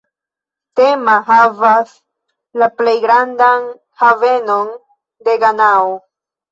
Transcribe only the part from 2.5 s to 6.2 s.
la plej grandan havenon de Ganao.